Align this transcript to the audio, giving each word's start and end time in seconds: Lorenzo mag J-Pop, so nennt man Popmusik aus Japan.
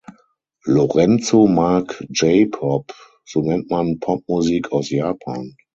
Lorenzo 0.65 1.45
mag 1.45 1.95
J-Pop, 2.09 2.91
so 3.23 3.43
nennt 3.43 3.69
man 3.69 3.99
Popmusik 3.99 4.71
aus 4.71 4.89
Japan. 4.89 5.55